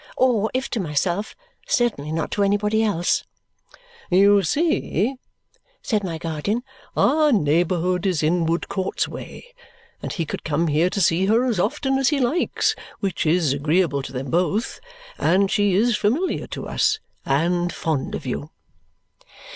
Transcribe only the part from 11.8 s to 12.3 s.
as he